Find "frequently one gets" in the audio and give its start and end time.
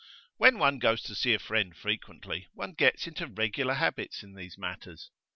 1.77-3.05